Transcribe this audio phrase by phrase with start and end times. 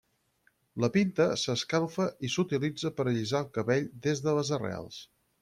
[0.85, 5.01] La pinta s'escalfa i s'utilitza per allisar el cabell des de les arrels.